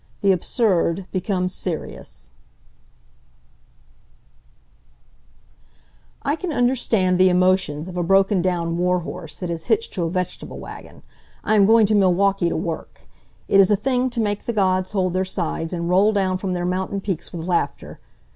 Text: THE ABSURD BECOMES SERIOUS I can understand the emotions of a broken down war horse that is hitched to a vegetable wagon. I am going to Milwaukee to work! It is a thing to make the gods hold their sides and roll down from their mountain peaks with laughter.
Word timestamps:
THE 0.21 0.31
ABSURD 0.31 1.05
BECOMES 1.11 1.53
SERIOUS 1.53 2.31
I 6.23 6.35
can 6.35 6.51
understand 6.51 7.19
the 7.19 7.29
emotions 7.29 7.87
of 7.87 7.95
a 7.95 8.01
broken 8.01 8.41
down 8.41 8.79
war 8.79 9.01
horse 9.01 9.37
that 9.37 9.51
is 9.51 9.65
hitched 9.65 9.93
to 9.93 10.03
a 10.05 10.09
vegetable 10.09 10.57
wagon. 10.57 11.03
I 11.43 11.55
am 11.55 11.67
going 11.67 11.85
to 11.85 11.93
Milwaukee 11.93 12.49
to 12.49 12.57
work! 12.57 13.01
It 13.47 13.59
is 13.59 13.69
a 13.69 13.75
thing 13.75 14.09
to 14.09 14.19
make 14.19 14.47
the 14.47 14.53
gods 14.53 14.93
hold 14.93 15.13
their 15.13 15.23
sides 15.23 15.71
and 15.71 15.87
roll 15.87 16.13
down 16.13 16.37
from 16.39 16.53
their 16.53 16.65
mountain 16.65 16.99
peaks 16.99 17.31
with 17.31 17.45
laughter. 17.45 17.99